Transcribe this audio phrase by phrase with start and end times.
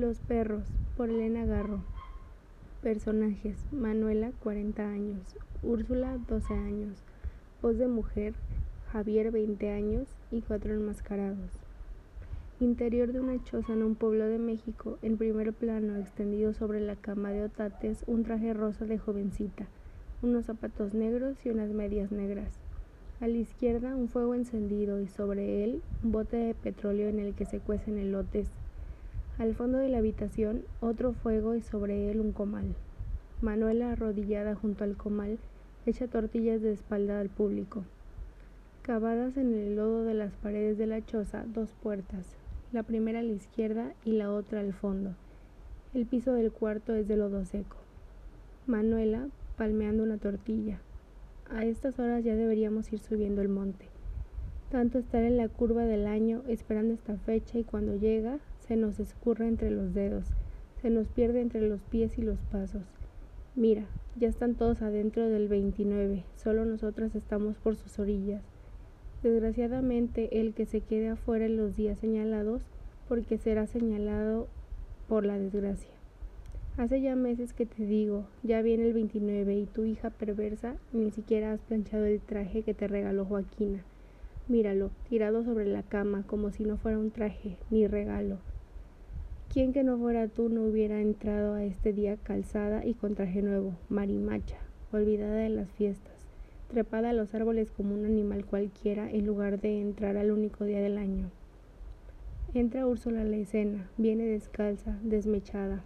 [0.00, 0.64] Los perros,
[0.96, 1.82] por Elena Garro.
[2.82, 6.96] Personajes: Manuela, 40 años, Úrsula, 12 años,
[7.60, 8.32] voz de mujer,
[8.90, 11.50] Javier, 20 años y cuatro enmascarados.
[12.58, 16.96] Interior de una choza en un pueblo de México, en primer plano, extendido sobre la
[16.96, 19.66] cama de otates, un traje rosa de jovencita,
[20.22, 22.54] unos zapatos negros y unas medias negras.
[23.20, 27.34] A la izquierda, un fuego encendido y sobre él, un bote de petróleo en el
[27.34, 28.48] que se cuecen elotes.
[29.38, 32.74] Al fondo de la habitación, otro fuego y sobre él un comal.
[33.40, 35.38] Manuela, arrodillada junto al comal,
[35.86, 37.84] echa tortillas de espalda al público.
[38.82, 42.36] Cavadas en el lodo de las paredes de la choza, dos puertas,
[42.72, 45.14] la primera a la izquierda y la otra al fondo.
[45.94, 47.76] El piso del cuarto es de lodo seco.
[48.66, 50.78] Manuela, palmeando una tortilla.
[51.50, 53.86] A estas horas ya deberíamos ir subiendo el monte.
[54.70, 59.00] Tanto estar en la curva del año esperando esta fecha y cuando llega se nos
[59.00, 60.26] escurre entre los dedos,
[60.80, 62.82] se nos pierde entre los pies y los pasos.
[63.54, 63.84] Mira,
[64.16, 68.42] ya están todos adentro del 29, solo nosotras estamos por sus orillas.
[69.22, 72.62] Desgraciadamente, el que se quede afuera en los días señalados,
[73.08, 74.48] porque será señalado
[75.08, 75.90] por la desgracia.
[76.78, 81.10] Hace ya meses que te digo, ya viene el 29 y tu hija perversa ni
[81.10, 83.84] siquiera has planchado el traje que te regaló Joaquina.
[84.48, 88.38] Míralo, tirado sobre la cama como si no fuera un traje, ni regalo.
[89.52, 93.42] ¿Quién que no fuera tú no hubiera entrado a este día calzada y con traje
[93.42, 94.56] nuevo, marimacha,
[94.92, 96.14] olvidada de las fiestas,
[96.68, 100.80] trepada a los árboles como un animal cualquiera en lugar de entrar al único día
[100.80, 101.30] del año?
[102.54, 105.84] Entra Úrsula a la escena, viene descalza, desmechada,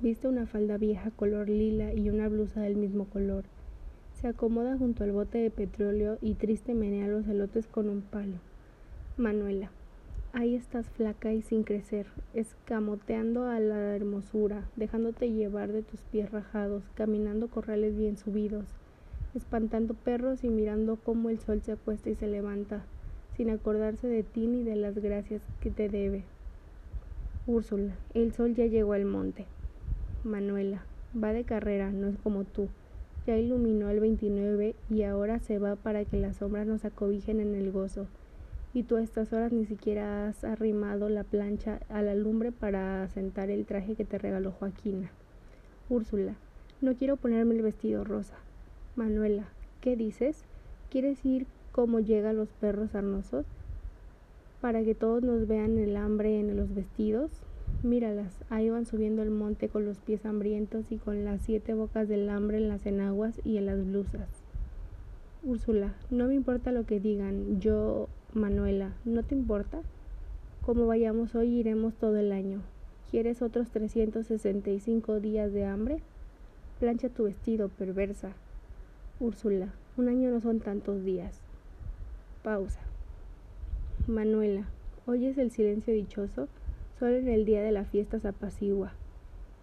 [0.00, 3.44] Viste una falda vieja color lila y una blusa del mismo color.
[4.20, 8.36] Se acomoda junto al bote de petróleo y triste menea los elotes con un palo.
[9.16, 9.70] Manuela,
[10.32, 16.30] ahí estás flaca y sin crecer, escamoteando a la hermosura, dejándote llevar de tus pies
[16.30, 18.66] rajados, caminando corrales bien subidos,
[19.34, 22.84] espantando perros y mirando cómo el sol se acuesta y se levanta,
[23.36, 26.24] sin acordarse de ti ni de las gracias que te debe.
[27.46, 29.46] Úrsula, el sol ya llegó al monte.
[30.24, 30.84] Manuela,
[31.22, 32.68] va de carrera, no es como tú.
[33.26, 37.54] Ya iluminó el 29 y ahora se va para que las sombras nos acobijen en
[37.54, 38.06] el gozo.
[38.76, 43.04] Y tú a estas horas ni siquiera has arrimado la plancha a la lumbre para
[43.04, 45.10] asentar el traje que te regaló Joaquina.
[45.88, 46.34] Úrsula,
[46.82, 48.36] no quiero ponerme el vestido rosa.
[48.94, 49.44] Manuela,
[49.80, 50.44] ¿qué dices?
[50.90, 53.46] ¿Quieres ir como llegan los perros arnosos?
[54.60, 57.30] Para que todos nos vean el hambre en los vestidos.
[57.82, 62.08] Míralas, ahí van subiendo el monte con los pies hambrientos y con las siete bocas
[62.08, 64.28] del hambre en las enaguas y en las blusas.
[65.42, 69.80] Úrsula, no me importa lo que digan, yo, Manuela, ¿no te importa?
[70.60, 72.60] Como vayamos hoy iremos todo el año.
[73.10, 76.00] ¿Quieres otros 365 días de hambre?
[76.78, 78.32] Plancha tu vestido, perversa.
[79.20, 81.40] Úrsula, un año no son tantos días.
[82.42, 82.80] Pausa.
[84.06, 84.68] Manuela,
[85.06, 86.46] ¿oyes el silencio dichoso?
[86.98, 88.92] Solo en el día de la fiesta se apacigua.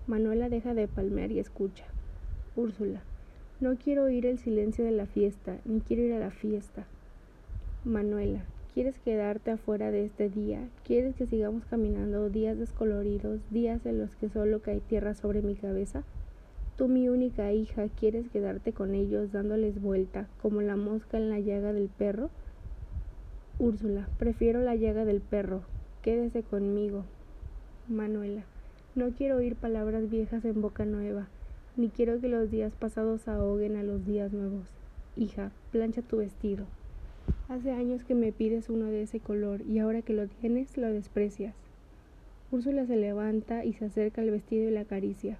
[0.07, 1.85] Manuela deja de palmear y escucha.
[2.55, 3.03] Úrsula.
[3.59, 6.87] No quiero oír el silencio de la fiesta, ni quiero ir a la fiesta.
[7.85, 8.43] Manuela.
[8.73, 10.67] ¿Quieres quedarte afuera de este día?
[10.83, 15.53] ¿Quieres que sigamos caminando días descoloridos, días en los que solo cae tierra sobre mi
[15.53, 16.01] cabeza?
[16.75, 21.39] Tú, mi única hija, ¿quieres quedarte con ellos dándoles vuelta, como la mosca en la
[21.39, 22.31] llaga del perro?
[23.59, 25.61] Úrsula, prefiero la llaga del perro.
[26.01, 27.05] Quédese conmigo,
[27.87, 28.41] Manuela.
[28.95, 31.27] No quiero oír palabras viejas en boca nueva,
[31.77, 34.65] ni quiero que los días pasados ahoguen a los días nuevos.
[35.15, 36.65] Hija, plancha tu vestido.
[37.49, 40.91] Hace años que me pides uno de ese color y ahora que lo tienes lo
[40.91, 41.55] desprecias.
[42.51, 45.37] Úrsula se levanta y se acerca al vestido y la acaricia.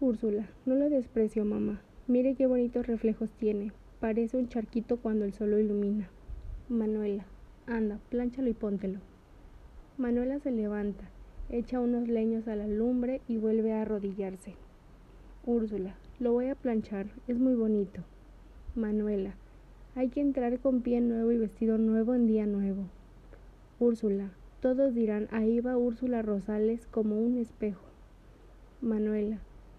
[0.00, 1.80] Úrsula, no lo desprecio, mamá.
[2.06, 3.72] Mire qué bonitos reflejos tiene.
[4.00, 6.08] Parece un charquito cuando el sol lo ilumina.
[6.68, 7.26] Manuela,
[7.66, 8.98] anda, plánchalo y póntelo.
[9.98, 11.10] Manuela se levanta
[11.50, 14.54] echa unos leños a la lumbre y vuelve a arrodillarse.
[15.44, 18.02] Úrsula, lo voy a planchar, es muy bonito.
[18.74, 19.34] Manuela,
[19.96, 22.84] hay que entrar con pie nuevo y vestido nuevo en día nuevo.
[23.78, 27.82] Úrsula, todos dirán, ahí va Úrsula Rosales como un espejo.
[28.80, 29.38] Manuela,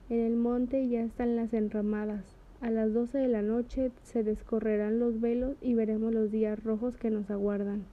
[0.09, 2.23] en el monte ya están las enramadas.
[2.61, 6.97] A las doce de la noche se descorrerán los velos y veremos los días rojos
[6.97, 7.83] que nos aguardan.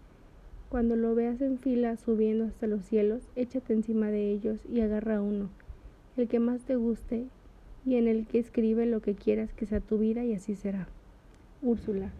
[0.68, 5.22] Cuando lo veas en fila subiendo hasta los cielos, échate encima de ellos y agarra
[5.22, 5.48] uno,
[6.16, 7.26] el que más te guste
[7.86, 10.88] y en el que escribe lo que quieras que sea tu vida y así será.
[11.60, 12.12] Úrsula,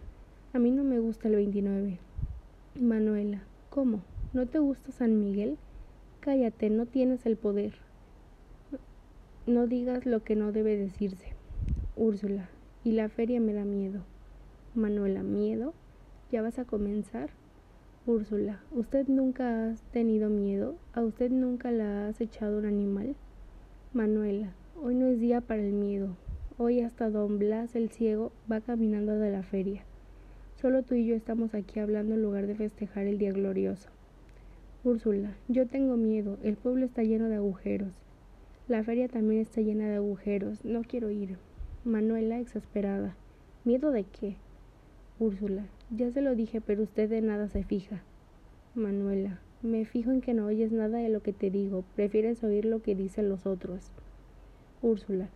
[0.51, 1.97] a mí no me gusta el 29.
[2.75, 4.01] Manuela, ¿cómo?
[4.33, 5.57] ¿No te gusta San Miguel?
[6.19, 7.73] Cállate, no tienes el poder.
[9.47, 11.35] No digas lo que no debe decirse.
[11.95, 12.49] Úrsula,
[12.83, 14.01] y la feria me da miedo.
[14.75, 15.73] Manuela, ¿miedo?
[16.29, 17.29] ¿Ya vas a comenzar?
[18.05, 20.75] Úrsula, ¿usted nunca ha tenido miedo?
[20.91, 23.15] ¿A usted nunca la ha acechado un animal?
[23.93, 24.51] Manuela,
[24.83, 26.17] hoy no es día para el miedo.
[26.61, 29.85] Hoy hasta don Blas el ciego va caminando de la feria.
[30.57, 33.87] Solo tú y yo estamos aquí hablando en lugar de festejar el día glorioso.
[34.83, 37.93] Úrsula, yo tengo miedo, el pueblo está lleno de agujeros.
[38.67, 41.37] La feria también está llena de agujeros, no quiero ir.
[41.85, 43.15] Manuela, exasperada.
[43.63, 44.35] ¿Miedo de qué?
[45.17, 45.63] Úrsula,
[45.95, 48.03] ya se lo dije, pero usted de nada se fija.
[48.75, 52.65] Manuela, me fijo en que no oyes nada de lo que te digo, prefieres oír
[52.65, 53.93] lo que dicen los otros.
[54.81, 55.29] Úrsula,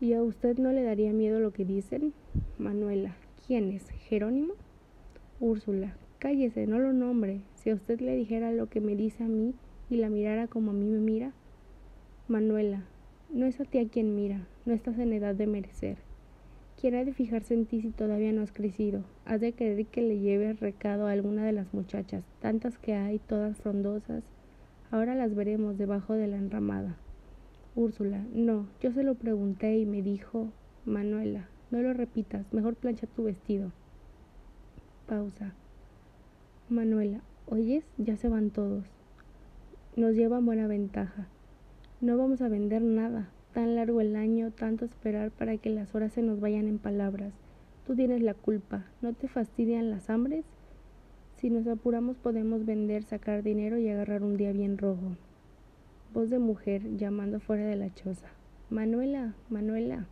[0.00, 2.12] ¿y a usted no le daría miedo lo que dicen?
[2.58, 3.88] Manuela, ¿quién es?
[3.90, 4.54] ¿Jerónimo?
[5.40, 7.40] Úrsula, cállese, no lo nombre.
[7.54, 9.54] Si a usted le dijera lo que me dice a mí
[9.90, 11.32] y la mirara como a mí me mira.
[12.28, 12.84] Manuela,
[13.30, 15.98] no es a ti a quien mira, no estás en edad de merecer.
[16.80, 19.04] ¿Quién ha de fijarse en ti si todavía no has crecido?
[19.24, 23.18] Has de querer que le lleves recado a alguna de las muchachas, tantas que hay,
[23.18, 24.24] todas frondosas.
[24.90, 26.96] Ahora las veremos debajo de la enramada.
[27.76, 30.48] Úrsula, no, yo se lo pregunté y me dijo,
[30.84, 33.72] Manuela, no lo repitas, mejor plancha tu vestido.
[35.08, 35.54] Pausa.
[36.68, 37.84] Manuela, ¿oyes?
[37.98, 38.86] Ya se van todos.
[39.96, 41.26] Nos llevan buena ventaja.
[42.00, 46.12] No vamos a vender nada, tan largo el año, tanto esperar para que las horas
[46.12, 47.32] se nos vayan en palabras.
[47.86, 48.84] Tú tienes la culpa.
[49.02, 50.44] ¿No te fastidian las hambres?
[51.36, 55.16] Si nos apuramos podemos vender, sacar dinero y agarrar un día bien rojo.
[56.14, 58.28] Voz de mujer llamando fuera de la choza.
[58.70, 60.06] Manuela, Manuela.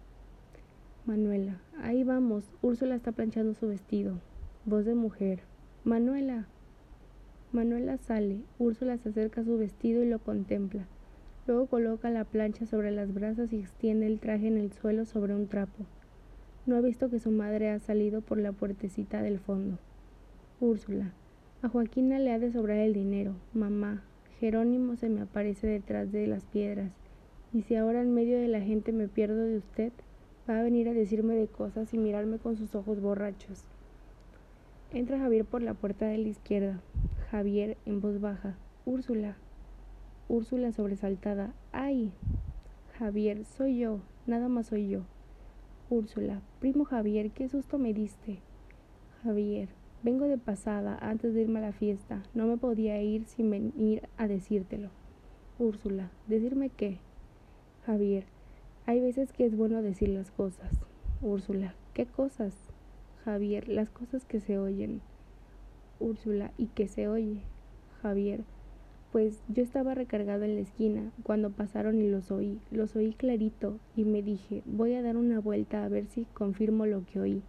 [1.07, 2.43] Manuela, ahí vamos.
[2.61, 4.19] Úrsula está planchando su vestido.
[4.65, 5.43] Voz de mujer.
[5.85, 6.49] Manuela.
[7.53, 8.41] Manuela sale.
[8.59, 10.89] Úrsula se acerca a su vestido y lo contempla.
[11.47, 15.37] Luego coloca la plancha sobre las brasas y extiende el traje en el suelo sobre
[15.37, 15.87] un trapo.
[16.67, 19.79] No ha visto que su madre ha salido por la puertecita del fondo.
[20.59, 21.13] Úrsula.
[21.63, 23.37] A Joaquina le ha de sobrar el dinero.
[23.55, 24.03] Mamá.
[24.43, 26.91] Jerónimo se me aparece detrás de las piedras.
[27.53, 29.93] Y si ahora en medio de la gente me pierdo de usted,
[30.51, 33.63] va a venir a decirme de cosas y mirarme con sus ojos borrachos.
[34.93, 36.81] Entra Javier por la puerta de la izquierda.
[37.31, 38.57] Javier en voz baja.
[38.85, 39.37] Úrsula,
[40.27, 41.55] Úrsula sobresaltada.
[41.71, 42.11] ¡Ay!
[42.99, 45.03] Javier, soy yo, nada más soy yo.
[45.89, 48.41] Úrsula, primo Javier, qué susto me diste.
[49.23, 49.69] Javier,
[50.03, 52.23] vengo de pasada antes de irme a la fiesta.
[52.35, 54.91] No me podía ir sin venir a decírtelo.
[55.59, 56.99] Úrsula, ¿decirme qué?
[57.87, 58.25] Javier,
[58.87, 60.73] hay veces que es bueno decir las cosas.
[61.21, 62.55] Úrsula, ¿qué cosas?
[63.25, 65.01] Javier, las cosas que se oyen.
[66.01, 67.43] Úrsula, ¿y qué se oye?
[68.03, 68.43] Javier,
[69.13, 73.79] pues yo estaba recargado en la esquina cuando pasaron y los oí, los oí clarito
[73.95, 77.43] y me dije, voy a dar una vuelta a ver si confirmo lo que oí.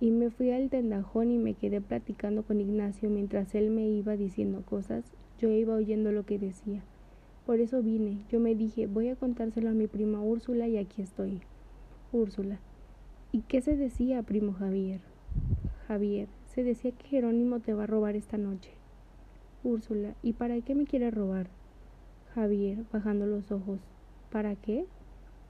[0.00, 4.16] Y me fui al tendajón y me quedé platicando con Ignacio mientras él me iba
[4.16, 5.04] diciendo cosas,
[5.38, 6.82] yo iba oyendo lo que decía.
[7.46, 11.02] Por eso vine, yo me dije, voy a contárselo a mi prima Úrsula y aquí
[11.02, 11.40] estoy.
[12.12, 12.58] Úrsula.
[13.32, 15.00] ¿Y qué se decía, primo Javier?
[15.86, 18.70] Javier, se decía que Jerónimo te va a robar esta noche.
[19.62, 21.48] Úrsula, ¿y para qué me quiere robar?
[22.34, 23.80] Javier, bajando los ojos.
[24.30, 24.86] ¿Para qué?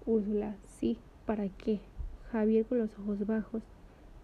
[0.06, 1.80] Úrsula, sí, ¿para qué?
[2.30, 3.62] Javier con los ojos bajos.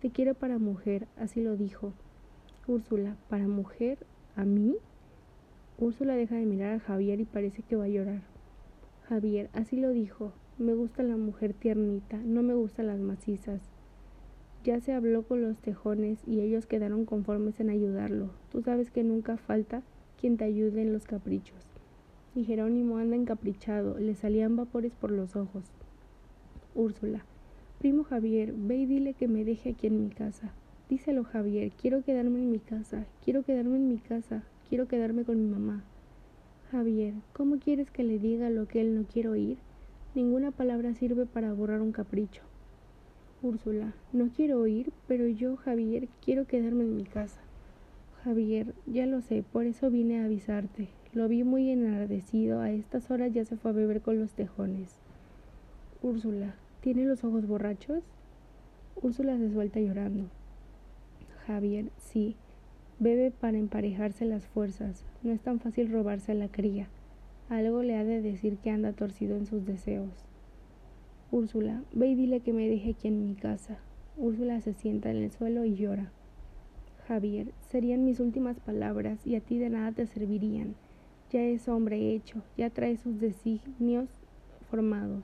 [0.00, 1.92] Te quiero para mujer, así lo dijo.
[2.66, 3.99] Úrsula, ¿para mujer?
[4.35, 4.76] ¿A mí?
[5.78, 8.23] Úrsula deja de mirar a Javier y parece que va a llorar.
[9.11, 10.33] Javier, así lo dijo.
[10.57, 13.61] Me gusta la mujer tiernita, no me gustan las macizas.
[14.64, 18.30] Ya se habló con los tejones y ellos quedaron conformes en ayudarlo.
[18.52, 19.83] Tú sabes que nunca falta
[20.19, 21.66] quien te ayude en los caprichos.
[22.35, 25.64] Y Jerónimo anda encaprichado, le salían vapores por los ojos.
[26.75, 27.25] Úrsula,
[27.80, 30.52] primo Javier, ve y dile que me deje aquí en mi casa.
[30.90, 35.38] Díselo, Javier, quiero quedarme en mi casa, quiero quedarme en mi casa, quiero quedarme con
[35.38, 35.82] mi mamá.
[36.70, 39.56] Javier, ¿cómo quieres que le diga lo que él no quiere oír?
[40.14, 42.42] Ninguna palabra sirve para borrar un capricho.
[43.40, 47.40] Úrsula, no quiero oír, pero yo, Javier, quiero quedarme en mi casa.
[48.25, 50.90] Javier, ya lo sé, por eso vine a avisarte.
[51.14, 54.99] Lo vi muy enardecido, a estas horas ya se fue a beber con los tejones.
[56.02, 58.02] Úrsula, ¿tiene los ojos borrachos?
[59.02, 60.28] Úrsula se suelta llorando.
[61.46, 62.37] Javier, sí,
[62.99, 65.04] bebe para emparejarse las fuerzas.
[65.22, 66.88] No es tan fácil robarse a la cría.
[67.49, 70.26] Algo le ha de decir que anda torcido en sus deseos.
[71.32, 73.78] Úrsula, ve y dile que me deje aquí en mi casa.
[74.16, 76.12] Úrsula se sienta en el suelo y llora.
[77.08, 80.75] Javier, serían mis últimas palabras y a ti de nada te servirían.
[81.30, 84.08] ya es hombre hecho, ya trae sus designios
[84.70, 85.22] formados.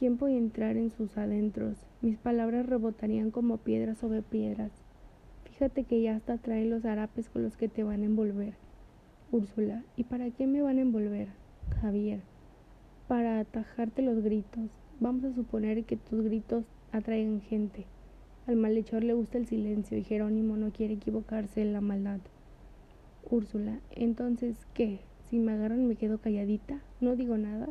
[0.00, 1.76] ¿Quién puede entrar en sus adentros?
[2.00, 4.72] Mis palabras rebotarían como piedras sobre piedras.
[5.44, 8.54] Fíjate que ya hasta trae los harapes con los que te van a envolver.
[9.30, 11.28] Úrsula, ¿y para qué me van a envolver?
[11.82, 12.22] Javier,
[13.08, 14.70] para atajarte los gritos.
[15.00, 17.84] Vamos a suponer que tus gritos atraigan gente.
[18.46, 22.20] Al malhechor le gusta el silencio y Jerónimo no quiere equivocarse en la maldad.
[23.28, 25.00] Úrsula, entonces, ¿qué?
[25.28, 27.68] Si me agarran me quedo calladita, no digo nada.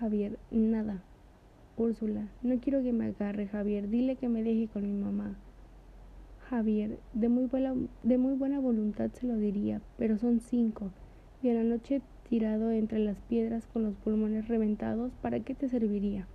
[0.00, 1.04] Javier, nada.
[1.76, 5.36] Úrsula, no quiero que me agarre, Javier, dile que me deje con mi mamá.
[6.50, 10.90] Javier, de muy buena, de muy buena voluntad se lo diría, pero son cinco,
[11.42, 15.70] y a la noche tirado entre las piedras con los pulmones reventados, ¿para qué te
[15.70, 16.26] serviría?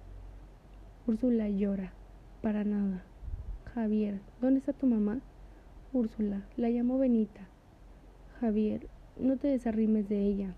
[1.05, 1.93] Úrsula llora,
[2.41, 3.03] para nada.
[3.75, 5.21] Javier, ¿dónde está tu mamá?
[5.93, 7.47] Úrsula, la llamo Benita.
[8.39, 8.87] Javier,
[9.19, 10.55] no te desarrimes de ella.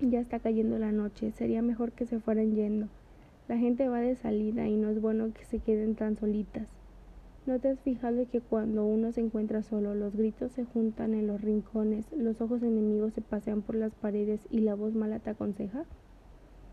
[0.00, 2.88] Ya está cayendo la noche, sería mejor que se fueran yendo.
[3.46, 6.66] La gente va de salida y no es bueno que se queden tan solitas.
[7.46, 11.26] ¿No te has fijado que cuando uno se encuentra solo, los gritos se juntan en
[11.26, 15.28] los rincones, los ojos enemigos se pasean por las paredes y la voz mala te
[15.28, 15.84] aconseja?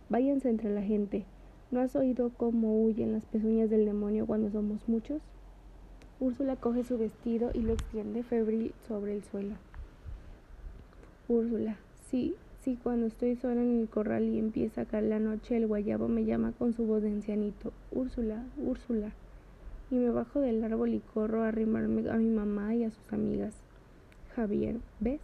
[0.09, 1.25] Váyanse entre la gente.
[1.71, 5.21] ¿No has oído cómo huyen las pezuñas del demonio cuando somos muchos?
[6.21, 9.55] Úrsula coge su vestido y lo extiende febril sobre el suelo.
[11.27, 11.75] Úrsula,
[12.09, 15.65] sí, Sí, cuando estoy sola en el corral y empieza a caer la noche, el
[15.65, 19.13] guayabo me llama con su voz de ancianito, Úrsula, Úrsula.
[19.89, 23.12] Y me bajo del árbol y corro a arrimarme a mi mamá y a sus
[23.12, 23.56] amigas.
[24.36, 25.22] Javier, ¿ves?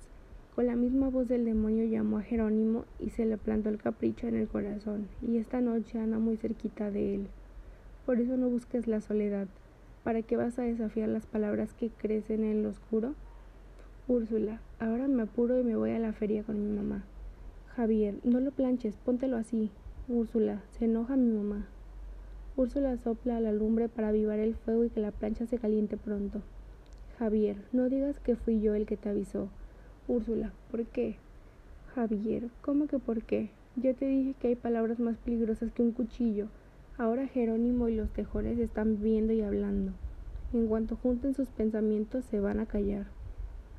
[0.56, 4.28] Con la misma voz del demonio llamó a Jerónimo y se le plantó el capricho
[4.28, 7.28] en el corazón, y esta noche anda muy cerquita de él.
[8.08, 9.48] Por eso no busques la soledad.
[10.04, 13.14] ¿Para qué vas a desafiar las palabras que crecen en el oscuro?
[14.08, 17.04] Úrsula, ahora me apuro y me voy a la feria con mi mamá.
[17.78, 19.70] Javier, no lo planches, póntelo así.
[20.08, 21.68] Úrsula, se enoja mi mamá.
[22.56, 25.96] Úrsula sopla a la lumbre para avivar el fuego y que la plancha se caliente
[25.96, 26.42] pronto.
[27.20, 29.50] Javier, no digas que fui yo el que te avisó.
[30.08, 31.18] Úrsula, ¿por qué?
[31.94, 33.52] Javier, ¿cómo que por qué?
[33.76, 36.48] Yo te dije que hay palabras más peligrosas que un cuchillo.
[36.98, 39.92] Ahora Jerónimo y los tejones están viendo y hablando.
[40.52, 43.06] En cuanto junten sus pensamientos se van a callar.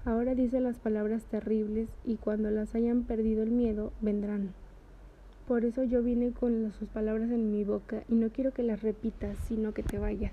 [0.09, 4.55] Ahora dice las palabras terribles y cuando las hayan perdido el miedo, vendrán.
[5.47, 8.81] Por eso yo vine con sus palabras en mi boca y no quiero que las
[8.81, 10.33] repitas, sino que te vayas.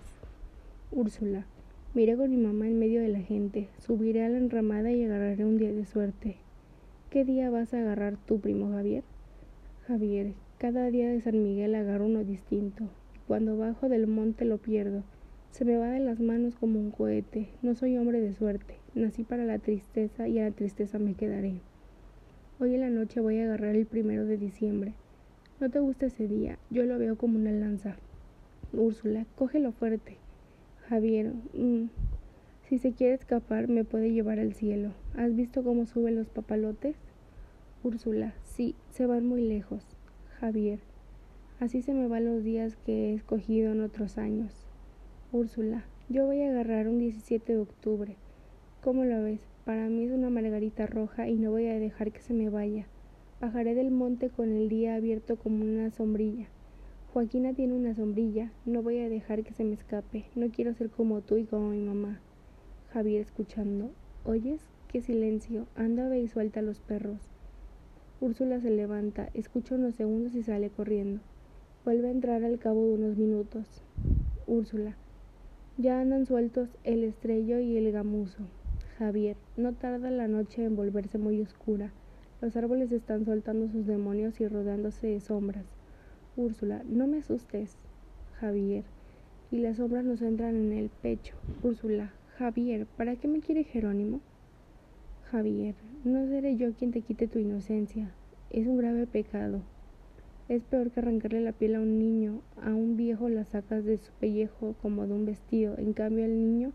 [0.93, 1.45] Úrsula,
[1.93, 5.43] miré con mi mamá en medio de la gente, subiré a la enramada y agarraré
[5.43, 6.37] un día de suerte.
[7.09, 9.03] ¿Qué día vas a agarrar tú, primo Javier?
[9.87, 12.85] Javier, cada día de San Miguel agarro uno distinto.
[13.27, 15.03] Cuando bajo del monte lo pierdo.
[15.55, 17.47] Se me va de las manos como un cohete.
[17.61, 18.75] No soy hombre de suerte.
[18.93, 21.61] Nací para la tristeza y a la tristeza me quedaré.
[22.59, 24.95] Hoy en la noche voy a agarrar el primero de diciembre.
[25.61, 27.95] No te gusta ese día, yo lo veo como una lanza.
[28.73, 30.17] Úrsula, cógelo fuerte.
[30.89, 31.85] Javier, mm,
[32.67, 34.91] si se quiere escapar, me puede llevar al cielo.
[35.15, 36.97] ¿Has visto cómo suben los papalotes?
[37.81, 39.85] Úrsula, sí, se van muy lejos.
[40.37, 40.79] Javier,
[41.61, 44.64] así se me van los días que he escogido en otros años.
[45.31, 48.15] Úrsula, yo voy a agarrar un 17 de octubre.
[48.81, 49.41] ¿Cómo lo ves?
[49.65, 52.85] Para mí es una margarita roja y no voy a dejar que se me vaya.
[53.41, 56.47] Bajaré del monte con el día abierto como una sombrilla.
[57.11, 60.25] Joaquina tiene una sombrilla, no voy a dejar que se me escape.
[60.35, 62.21] No quiero ser como tú y como mi mamá.
[62.93, 63.89] Javier escuchando.
[64.23, 64.61] ¿Oyes?
[64.87, 65.65] ¡Qué silencio!
[65.75, 67.19] Anda, ve y suelta a los perros.
[68.21, 71.21] Úrsula se levanta, escucha unos segundos y sale corriendo.
[71.83, 73.83] Vuelve a entrar al cabo de unos minutos.
[74.47, 74.95] Úrsula.
[75.77, 78.47] Ya andan sueltos el estrello y el gamuzo.
[78.97, 81.91] Javier, no tarda la noche en volverse muy oscura.
[82.39, 85.65] Los árboles están soltando sus demonios y rodeándose de sombras.
[86.37, 87.75] Úrsula, no me asustes.
[88.39, 88.85] Javier,
[89.51, 91.35] y las sombras nos entran en el pecho.
[91.61, 94.21] Úrsula, Javier, ¿para qué me quiere Jerónimo?
[95.29, 98.13] Javier, no seré yo quien te quite tu inocencia.
[98.49, 99.61] Es un grave pecado.
[100.47, 102.41] Es peor que arrancarle la piel a un niño.
[102.61, 105.75] A un viejo la sacas de su pellejo como de un vestido.
[105.79, 106.71] En cambio, el niño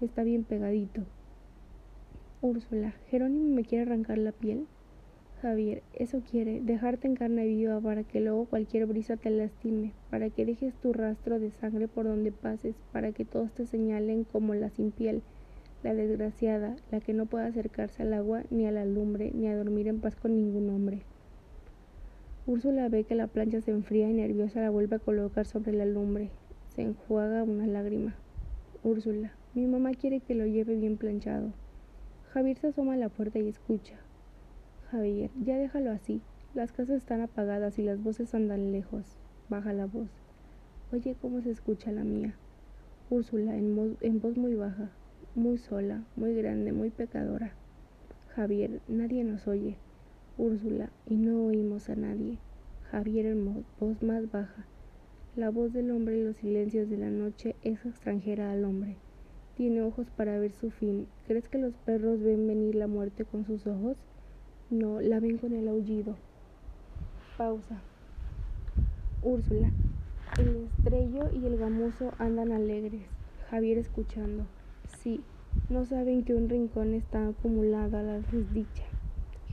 [0.00, 1.02] está bien pegadito.
[2.40, 4.66] Úrsula, Jerónimo me quiere arrancar la piel.
[5.42, 10.30] Javier, eso quiere, dejarte en carne viva para que luego cualquier brisa te lastime, para
[10.30, 14.54] que dejes tu rastro de sangre por donde pases, para que todos te señalen como
[14.54, 15.20] la sin piel,
[15.82, 19.56] la desgraciada, la que no puede acercarse al agua, ni a la lumbre, ni a
[19.56, 21.02] dormir en paz con ningún hombre.
[22.46, 25.86] Úrsula ve que la plancha se enfría y nerviosa la vuelve a colocar sobre la
[25.86, 26.30] lumbre.
[26.68, 28.16] Se enjuaga una lágrima.
[28.82, 31.54] Úrsula, mi mamá quiere que lo lleve bien planchado.
[32.32, 33.94] Javier se asoma a la puerta y escucha.
[34.90, 36.20] Javier, ya déjalo así.
[36.52, 39.16] Las casas están apagadas y las voces andan lejos.
[39.48, 40.10] Baja la voz.
[40.92, 42.34] Oye, ¿cómo se escucha la mía?
[43.08, 44.90] Úrsula, en, en voz muy baja,
[45.34, 47.54] muy sola, muy grande, muy pecadora.
[48.34, 49.78] Javier, nadie nos oye.
[50.36, 52.38] Úrsula, y no oímos a nadie.
[52.90, 54.66] Javier en voz más baja.
[55.36, 58.96] La voz del hombre en los silencios de la noche es extranjera al hombre.
[59.56, 61.06] Tiene ojos para ver su fin.
[61.28, 63.96] ¿Crees que los perros ven venir la muerte con sus ojos?
[64.70, 66.16] No, la ven con el aullido.
[67.38, 67.80] Pausa.
[69.22, 69.70] Úrsula.
[70.36, 73.02] El estrello y el gamuzo andan alegres.
[73.50, 74.46] Javier escuchando.
[74.98, 75.20] Sí,
[75.68, 78.84] no saben que un rincón está acumulado a la desdicha.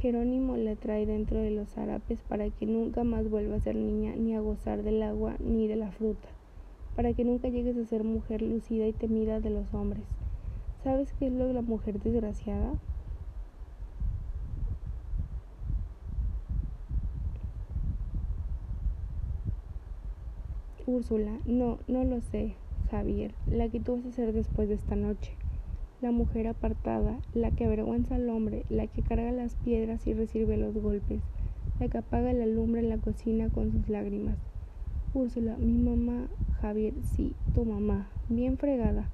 [0.01, 4.15] Jerónimo la trae dentro de los harapes para que nunca más vuelva a ser niña
[4.15, 6.27] ni a gozar del agua ni de la fruta,
[6.95, 10.01] para que nunca llegues a ser mujer lucida y temida de los hombres.
[10.83, 12.73] ¿Sabes qué es lo de la mujer desgraciada?
[20.87, 22.55] Úrsula, no, no lo sé,
[22.89, 25.31] Javier, la que tú vas a hacer después de esta noche
[26.01, 30.57] la mujer apartada, la que avergüenza al hombre, la que carga las piedras y recibe
[30.57, 31.21] los golpes,
[31.79, 34.37] la que apaga la lumbre en la cocina con sus lágrimas.
[35.13, 36.27] Úrsula, mi mamá,
[36.59, 39.09] Javier, sí, tu mamá, bien fregada.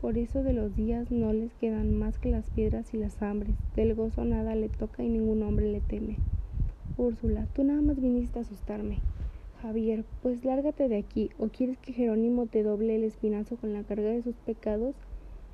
[0.00, 3.54] Por eso de los días no les quedan más que las piedras y las hambres,
[3.74, 6.16] del gozo nada le toca y ningún hombre le teme.
[6.96, 8.98] Úrsula, tú nada más viniste a asustarme.
[9.62, 13.82] Javier, pues lárgate de aquí, o quieres que Jerónimo te doble el espinazo con la
[13.82, 14.94] carga de sus pecados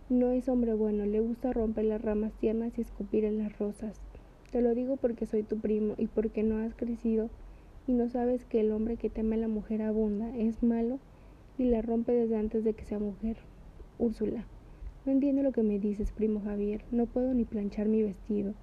[0.09, 4.01] no es hombre bueno, le gusta romper las ramas tiernas y escupir en las rosas.
[4.53, 7.29] Te lo digo porque soy tu primo y porque no has crecido
[7.89, 10.99] y no sabes que el hombre que teme a la mujer abunda, es malo
[11.59, 13.37] y la rompe desde antes de que sea mujer.
[13.99, 14.47] Úrsula,
[15.05, 18.55] no entiendo lo que me dices, primo Javier, no puedo ni planchar mi vestido.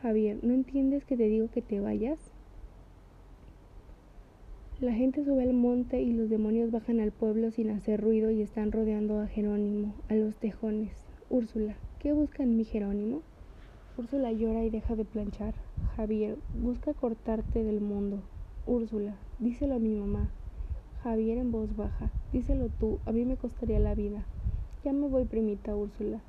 [0.00, 2.31] Javier, ¿no entiendes que te digo que te vayas?
[4.82, 8.42] La gente sube al monte y los demonios bajan al pueblo sin hacer ruido y
[8.42, 11.06] están rodeando a Jerónimo, a los tejones.
[11.30, 13.22] Úrsula, ¿qué busca en mi Jerónimo?
[13.96, 15.54] Úrsula llora y deja de planchar.
[15.94, 18.24] Javier, busca cortarte del mundo.
[18.66, 20.30] Úrsula, díselo a mi mamá.
[21.04, 24.26] Javier en voz baja, díselo tú, a mí me costaría la vida.
[24.82, 26.22] Ya me voy, primita Úrsula.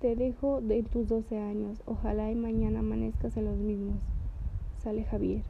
[0.00, 1.80] Te dejo de tus doce años.
[1.86, 4.00] Ojalá y mañana amanezcas en los mismos.
[4.82, 5.42] Sale Javier.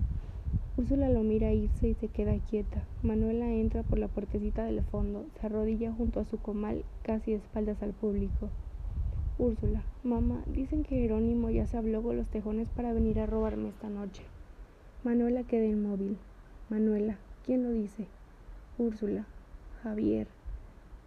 [0.81, 2.83] Úrsula lo mira irse y se queda quieta.
[3.03, 7.37] Manuela entra por la puertecita del fondo, se arrodilla junto a su comal, casi de
[7.37, 8.49] espaldas al público.
[9.39, 13.69] Úrsula, mamá, dicen que Jerónimo ya se habló con los tejones para venir a robarme
[13.69, 14.23] esta noche.
[15.05, 16.17] Manuela queda inmóvil.
[16.71, 18.07] Manuela, ¿quién lo dice?
[18.79, 19.27] Úrsula,
[19.83, 20.29] Javier.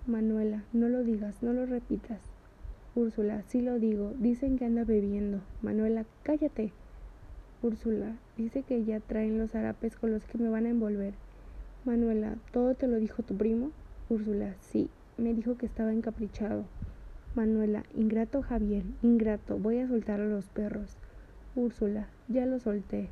[0.06, 2.22] Manuela, no lo digas, no lo repitas.
[2.94, 5.40] Úrsula, sí lo digo, dicen que anda bebiendo.
[5.64, 6.72] Manuela, cállate.
[7.64, 11.14] Úrsula, dice que ya traen los harapes con los que me van a envolver.
[11.86, 13.72] Manuela, ¿todo te lo dijo tu primo?
[14.10, 16.66] Úrsula, sí, me dijo que estaba encaprichado.
[17.36, 20.98] Manuela, ingrato Javier, ingrato, voy a soltar a los perros.
[21.56, 23.10] Úrsula, ya lo solté.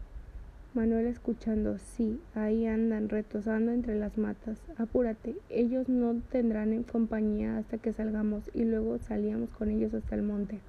[0.73, 4.57] Manuela escuchando, sí, ahí andan retosando entre las matas.
[4.77, 10.15] Apúrate, ellos no tendrán en compañía hasta que salgamos y luego salíamos con ellos hasta
[10.15, 10.60] el monte.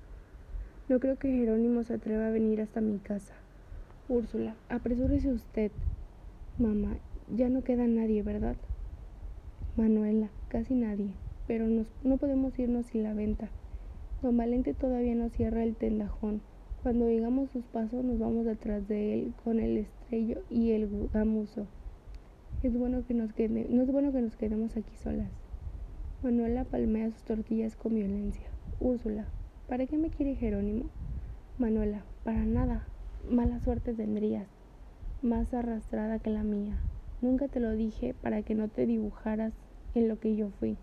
[0.88, 3.34] No creo que Jerónimo se atreva a venir hasta mi casa.
[4.08, 5.70] Úrsula, apresúrese usted.
[6.58, 6.96] Mamá,
[7.34, 8.56] ya no queda nadie, ¿verdad?
[9.76, 11.12] Manuela, casi nadie,
[11.46, 11.66] pero
[12.02, 13.48] no podemos irnos sin la venta.
[14.20, 16.42] Don Valente todavía no cierra el tendajón.
[16.82, 21.68] Cuando oigamos sus pasos nos vamos detrás de él con el estrello y el gamuzo.
[22.64, 25.30] Es bueno que nos quede, no es bueno que nos quedemos aquí solas.
[26.24, 28.48] Manuela palmea sus tortillas con violencia.
[28.80, 29.26] Úrsula,
[29.68, 30.86] ¿para qué me quiere Jerónimo?
[31.56, 32.88] Manuela, para nada
[33.28, 34.48] mala suerte tendrías,
[35.22, 36.78] más arrastrada que la mía.
[37.20, 39.52] Nunca te lo dije para que no te dibujaras
[39.94, 40.76] en lo que yo fui,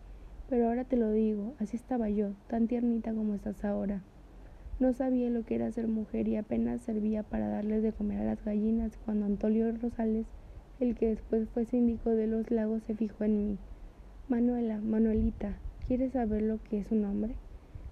[0.50, 4.02] pero ahora te lo digo, así estaba yo, tan tiernita como estás ahora.
[4.80, 8.26] No sabía lo que era ser mujer y apenas servía para darles de comer a
[8.26, 10.26] las gallinas cuando Antonio Rosales,
[10.80, 13.58] el que después fue síndico de los lagos, se fijó en mí.
[14.30, 17.36] Manuela, Manuelita, ¿quieres saber lo que es un hombre?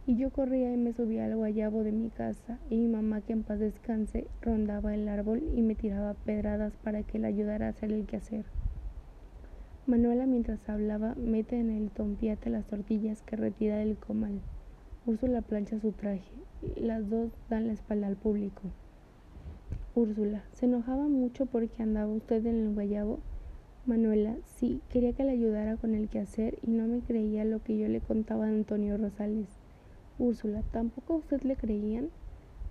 [0.07, 3.33] Y yo corría y me subía al guayabo de mi casa, y mi mamá, que
[3.33, 7.69] en paz descanse, rondaba el árbol y me tiraba pedradas para que le ayudara a
[7.71, 8.45] hacer el quehacer.
[9.85, 14.39] Manuela, mientras hablaba, mete en el tompiate las tortillas que retira del comal.
[15.05, 16.31] Úrsula plancha su traje.
[16.77, 18.61] Las dos dan la espalda al público.
[19.93, 23.19] Úrsula, ¿se enojaba mucho porque andaba usted en el guayabo?
[23.85, 27.77] Manuela, sí, quería que le ayudara con el quehacer y no me creía lo que
[27.77, 29.66] yo le contaba a Antonio Rosales.
[30.19, 32.09] Úrsula, ¿tampoco a usted le creían?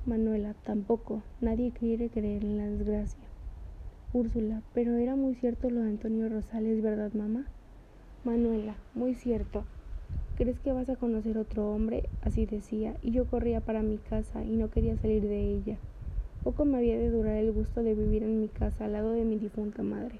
[0.04, 1.22] Manuela, tampoco.
[1.40, 3.22] Nadie quiere creer en la desgracia.
[4.12, 7.46] Úrsula, pero era muy cierto lo de Antonio Rosales, ¿verdad, mamá?
[8.24, 9.62] Manuela, muy cierto.
[10.36, 12.08] ¿Crees que vas a conocer otro hombre?
[12.22, 15.76] Así decía, y yo corría para mi casa y no quería salir de ella.
[16.42, 19.24] Poco me había de durar el gusto de vivir en mi casa al lado de
[19.24, 20.18] mi difunta madre.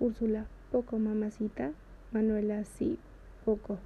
[0.00, 1.70] Úrsula, poco, mamacita.
[2.10, 2.98] Manuela, sí,
[3.44, 3.78] poco.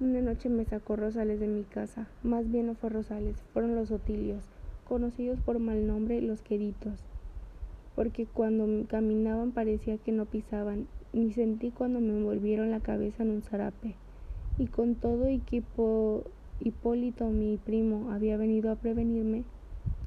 [0.00, 2.06] Una noche me sacó Rosales de mi casa.
[2.22, 4.44] Más bien no fue Rosales, fueron los Otilios,
[4.88, 7.00] conocidos por mal nombre los queditos.
[7.96, 13.30] Porque cuando caminaban parecía que no pisaban, ni sentí cuando me envolvieron la cabeza en
[13.30, 13.96] un zarape
[14.56, 15.64] y con todo que
[16.60, 19.42] Hipólito, mi primo, había venido a prevenirme,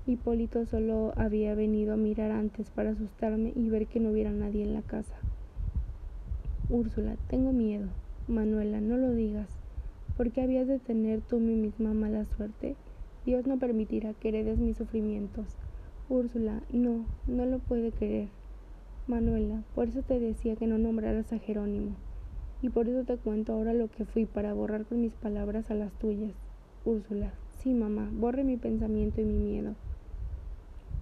[0.07, 4.63] Hipólito solo había venido a mirar antes para asustarme y ver que no hubiera nadie
[4.63, 5.15] en la casa.
[6.69, 7.87] Úrsula, tengo miedo.
[8.29, 9.60] Manuela, no lo digas.
[10.21, 12.75] ¿Por qué habías de tener tú mi misma mala suerte?
[13.25, 15.47] Dios no permitirá que heredes mis sufrimientos.
[16.09, 18.27] Úrsula, no, no lo puede querer.
[19.07, 21.95] Manuela, por eso te decía que no nombraras a Jerónimo.
[22.61, 25.73] Y por eso te cuento ahora lo que fui para borrar con mis palabras a
[25.73, 26.33] las tuyas.
[26.85, 27.33] Úrsula.
[27.57, 29.73] Sí, mamá, borre mi pensamiento y mi miedo.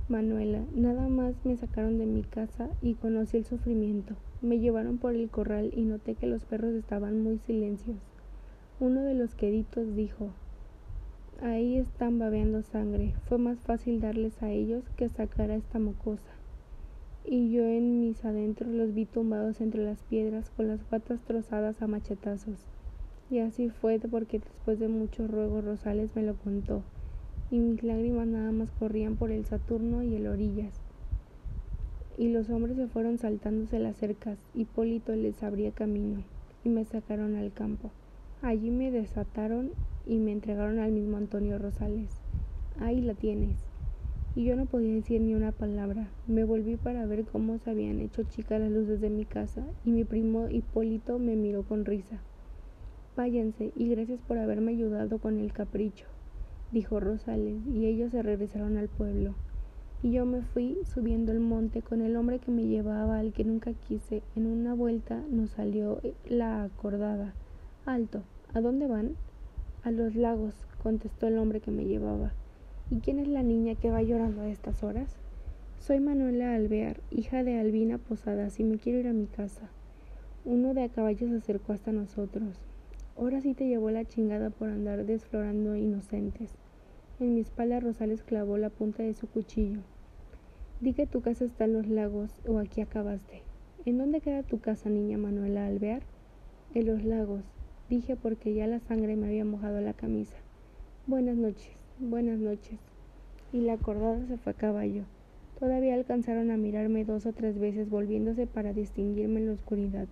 [0.07, 4.15] Manuela, nada más me sacaron de mi casa y conocí el sufrimiento.
[4.41, 7.97] Me llevaron por el corral y noté que los perros estaban muy silencios.
[8.79, 10.29] Uno de los queditos dijo,
[11.41, 13.13] Ahí están babeando sangre.
[13.27, 16.39] Fue más fácil darles a ellos que sacar a esta mocosa
[17.31, 21.79] y yo en mis adentros los vi tumbados entre las piedras con las patas trozadas
[21.81, 22.57] a machetazos.
[23.29, 26.81] Y así fue porque después de muchos ruegos Rosales me lo contó,
[27.51, 30.81] y mis lágrimas nada más corrían por el Saturno y el Orillas.
[32.17, 36.23] Y los hombres se fueron saltándose las cercas, Hipólito les abría camino,
[36.63, 37.91] y me sacaron al campo.
[38.41, 39.71] Allí me desataron
[40.05, 42.21] y me entregaron al mismo Antonio Rosales.
[42.79, 43.69] Ahí la tienes
[44.35, 46.07] y yo no podía decir ni una palabra.
[46.25, 49.91] Me volví para ver cómo se habían hecho chicas las luces de mi casa y
[49.91, 52.21] mi primo Hipólito me miró con risa.
[53.17, 56.05] Váyanse y gracias por haberme ayudado con el capricho,
[56.71, 59.35] dijo Rosales, y ellos se regresaron al pueblo.
[60.01, 63.43] Y yo me fui subiendo el monte con el hombre que me llevaba al que
[63.43, 64.23] nunca quise.
[64.37, 65.99] En una vuelta nos salió
[66.29, 67.33] la acordada.
[67.89, 68.21] Alto,
[68.53, 69.15] ¿a dónde van?
[69.81, 72.33] A los lagos, contestó el hombre que me llevaba.
[72.91, 75.17] ¿Y quién es la niña que va llorando a estas horas?
[75.79, 79.71] Soy Manuela Alvear, hija de Albina Posadas, y me quiero ir a mi casa.
[80.45, 82.59] Uno de a caballo se acercó hasta nosotros.
[83.17, 86.51] Ahora sí te llevó la chingada por andar desflorando inocentes.
[87.19, 89.79] En mi espalda Rosales clavó la punta de su cuchillo.
[90.79, 93.41] Di que tu casa está en los lagos o aquí acabaste.
[93.85, 96.03] ¿En dónde queda tu casa, niña Manuela Alvear?
[96.75, 97.41] En los lagos,
[97.89, 100.35] dije porque ya la sangre me había mojado la camisa.
[101.07, 101.71] Buenas noches.
[101.97, 102.79] Buenas noches.
[103.51, 105.03] Y la acordada se fue a caballo.
[105.59, 110.07] Todavía alcanzaron a mirarme dos o tres veces volviéndose para distinguirme en la oscuridad.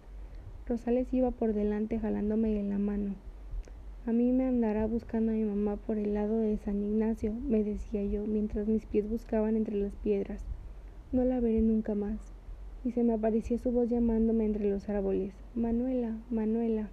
[0.68, 3.14] Rosales iba por delante jalándome de la mano.
[4.08, 7.64] A mí me andará buscando a mi mamá por el lado de San Ignacio, me
[7.64, 10.44] decía yo, mientras mis pies buscaban entre las piedras.
[11.12, 12.18] No la veré nunca más.
[12.84, 15.34] Y se me aparecía su voz llamándome entre los árboles.
[15.56, 16.90] Manuela, Manuela.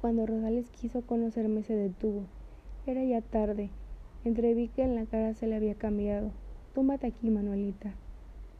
[0.00, 2.22] Cuando Rosales quiso conocerme se detuvo.
[2.86, 3.70] Era ya tarde.
[4.24, 6.30] Entreví que en la cara se le había cambiado.
[6.74, 7.94] Túmbate aquí, Manuelita.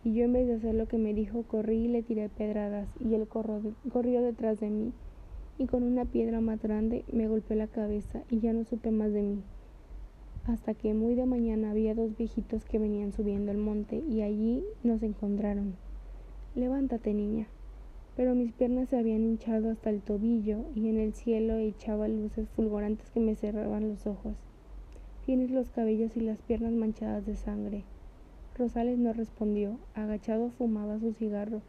[0.03, 2.88] Y yo en vez de hacer lo que me dijo, corrí y le tiré pedradas,
[2.98, 4.92] y él corrió detrás de mí,
[5.59, 9.12] y con una piedra más grande me golpeó la cabeza, y ya no supe más
[9.12, 9.42] de mí.
[10.46, 14.64] Hasta que muy de mañana había dos viejitos que venían subiendo el monte, y allí
[14.83, 15.74] nos encontraron.
[16.55, 17.48] Levántate, niña,
[18.19, 22.49] pero mis piernas se habían hinchado hasta el tobillo y en el cielo echaba luces
[22.49, 24.35] fulgurantes que me cerraban los ojos.
[25.25, 27.85] Tienes los cabellos y las piernas manchadas de sangre.
[28.57, 31.63] Rosales no respondió, agachado fumaba su cigarro.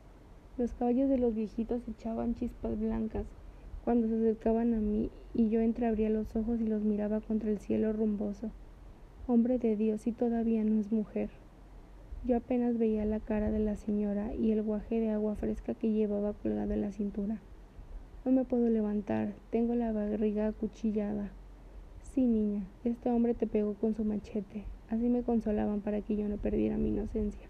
[0.58, 3.28] Los caballos de los viejitos echaban chispas blancas
[3.86, 7.60] cuando se acercaban a mí y yo entreabría los ojos y los miraba contra el
[7.60, 8.50] cielo rumboso.
[9.28, 11.30] Hombre de Dios, y todavía no es mujer.
[12.25, 15.93] Yo apenas veía la cara de la señora y el guaje de agua fresca que
[15.93, 17.39] llevaba colgado en la cintura.
[18.25, 21.32] No me puedo levantar, tengo la barriga acuchillada.
[22.13, 24.65] Sí, niña, este hombre te pegó con su machete.
[24.89, 27.47] Así me consolaban para que yo no perdiera mi inocencia.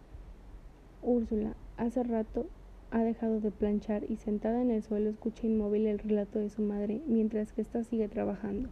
[1.01, 2.45] Úrsula, hace rato
[2.91, 6.62] ha dejado de planchar y sentada en el suelo escucha inmóvil el relato de su
[6.62, 8.69] madre mientras que ésta sigue trabajando.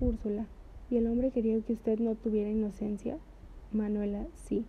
[0.00, 0.46] Úrsula,
[0.88, 3.18] ¿y el hombre quería que usted no tuviera inocencia?
[3.72, 4.64] Manuela, sí.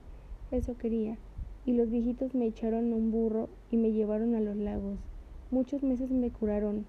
[0.51, 1.17] Eso quería.
[1.65, 4.97] Y los viejitos me echaron un burro y me llevaron a los lagos.
[5.51, 6.85] Muchos meses me curaron,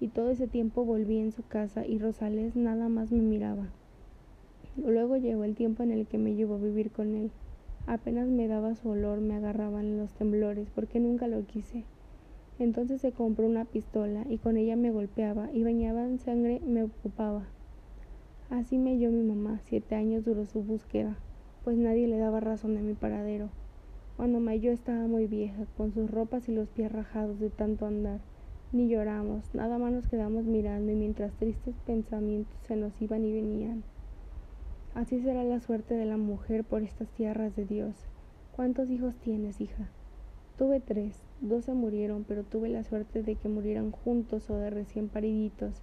[0.00, 3.68] y todo ese tiempo volví en su casa y Rosales nada más me miraba.
[4.76, 7.30] Luego llegó el tiempo en el que me llevó a vivir con él.
[7.86, 11.84] Apenas me daba su olor, me agarraban los temblores, porque nunca lo quise.
[12.58, 16.84] Entonces se compró una pistola y con ella me golpeaba y bañaba en sangre me
[16.84, 17.46] ocupaba.
[18.48, 19.60] Así me halló mi mamá.
[19.66, 21.16] Siete años duró su búsqueda,
[21.70, 23.48] pues nadie le daba razón de mi paradero.
[24.16, 28.18] Cuando halló estaba muy vieja, con sus ropas y los pies rajados de tanto andar.
[28.72, 33.32] Ni lloramos, nada más nos quedamos mirando y mientras tristes pensamientos se nos iban y
[33.32, 33.84] venían.
[34.96, 37.94] Así será la suerte de la mujer por estas tierras de Dios.
[38.56, 39.90] ¿Cuántos hijos tienes, hija?
[40.58, 44.70] Tuve tres, dos se murieron, pero tuve la suerte de que murieran juntos o de
[44.70, 45.82] recién pariditos,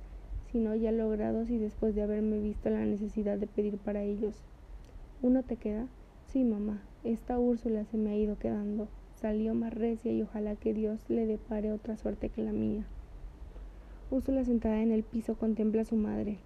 [0.51, 4.43] sino ya logrados y después de haberme visto la necesidad de pedir para ellos.
[5.23, 5.87] ¿Uno te queda?
[6.27, 8.87] Sí, mamá, esta Úrsula se me ha ido quedando.
[9.15, 12.85] Salió más recia y ojalá que Dios le depare otra suerte que la mía.
[14.11, 16.37] Úrsula sentada en el piso contempla a su madre.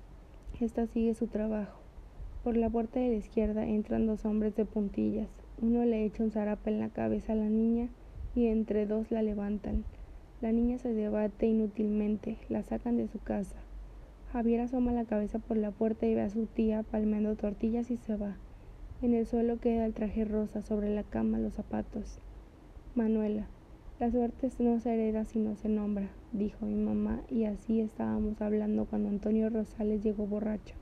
[0.61, 1.81] Esta sigue su trabajo.
[2.45, 5.27] Por la puerta de la izquierda entran dos hombres de puntillas.
[5.61, 7.89] Uno le echa un zarape en la cabeza a la niña
[8.35, 9.83] y entre dos la levantan.
[10.39, 13.57] La niña se debate inútilmente, la sacan de su casa.
[14.31, 17.97] Javier asoma la cabeza por la puerta y ve a su tía palmeando tortillas y
[17.97, 18.37] se va.
[19.01, 22.19] En el suelo queda el traje rosa, sobre la cama los zapatos.
[22.93, 23.47] Manuela,
[23.99, 28.85] la suerte no se hereda sino se nombra, dijo mi mamá, y así estábamos hablando
[28.85, 30.75] cuando Antonio Rosales llegó borracho.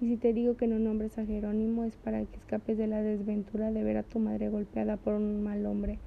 [0.00, 3.02] Y si te digo que no nombres a Jerónimo es para que escapes de la
[3.02, 5.98] desventura de ver a tu madre golpeada por un mal hombre,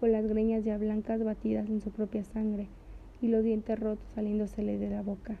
[0.00, 2.66] con las greñas ya blancas batidas en su propia sangre
[3.22, 5.36] y los dientes rotos saliéndosele de la boca.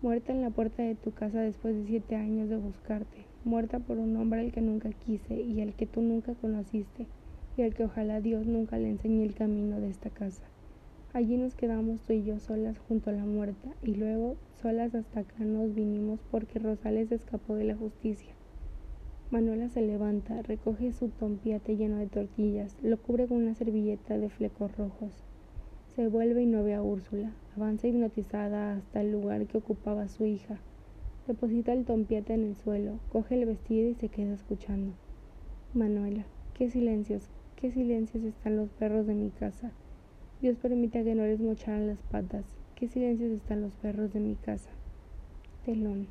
[0.00, 3.98] Muerta en la puerta de tu casa después de siete años de buscarte, muerta por
[3.98, 7.06] un hombre al que nunca quise y al que tú nunca conociste,
[7.56, 10.44] y al que ojalá Dios nunca le enseñe el camino de esta casa.
[11.12, 15.20] Allí nos quedamos tú y yo solas junto a la muerta, y luego solas hasta
[15.20, 18.32] acá nos vinimos porque Rosales escapó de la justicia.
[19.30, 24.28] Manuela se levanta, recoge su tompiate lleno de tortillas, lo cubre con una servilleta de
[24.28, 25.24] flecos rojos.
[25.94, 27.32] Se vuelve y no ve a Úrsula.
[27.56, 30.58] Avanza hipnotizada hasta el lugar que ocupaba su hija.
[31.26, 34.92] Deposita el tompiate en el suelo, coge el vestido y se queda escuchando.
[35.74, 39.72] Manuela, qué silencios, qué silencios están los perros de mi casa.
[40.40, 42.44] Dios permita que no les mocharan las patas.
[42.74, 44.70] Qué silencios están los perros de mi casa.
[45.66, 46.08] Telón.